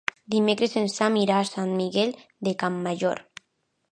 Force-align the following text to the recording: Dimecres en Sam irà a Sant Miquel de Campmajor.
Dimecres 0.35 0.71
en 0.79 0.87
Sam 0.93 1.19
irà 1.25 1.35
a 1.41 1.45
Sant 1.51 1.75
Miquel 1.83 2.15
de 2.47 2.53
Campmajor. 2.65 3.25